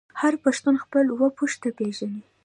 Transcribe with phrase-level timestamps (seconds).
[0.21, 2.21] هر پښتون خپل اوه پيښته پیژني.